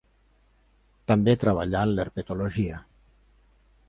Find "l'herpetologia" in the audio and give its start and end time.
1.99-2.81